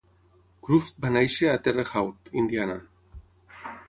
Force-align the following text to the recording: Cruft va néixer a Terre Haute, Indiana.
Cruft 0.67 0.95
va 1.05 1.11
néixer 1.17 1.51
a 1.51 1.59
Terre 1.67 1.85
Haute, 2.01 2.33
Indiana. 2.45 2.79